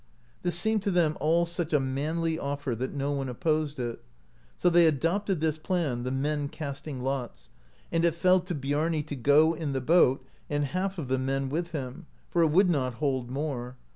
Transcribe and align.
This 0.41 0.55
seemed 0.55 0.81
to 0.81 0.89
them 0.89 1.15
all 1.19 1.45
such 1.45 1.73
a 1.73 1.79
manly 1.79 2.39
offer 2.39 2.73
that 2.73 2.91
no 2.91 3.11
one 3.11 3.29
opposed 3.29 3.77
it. 3.77 4.01
So 4.57 4.67
they 4.67 4.87
adopted 4.87 5.39
this 5.41 5.59
plan, 5.59 6.01
the 6.01 6.11
men 6.11 6.49
casting 6.49 7.03
lots; 7.03 7.49
and 7.91 8.03
it 8.03 8.15
fell 8.15 8.39
to 8.39 8.55
Biarni 8.55 9.03
to 9.03 9.15
go 9.15 9.53
in 9.53 9.73
the 9.73 9.79
boat, 9.79 10.25
and 10.49 10.63
half 10.65 10.97
of 10.97 11.07
the 11.07 11.19
men 11.19 11.49
with 11.49 11.71
him, 11.71 12.07
for 12.31 12.41
it 12.41 12.47
would 12.49 12.67
not 12.67 12.95
hold 12.95 13.29
more. 13.29 13.77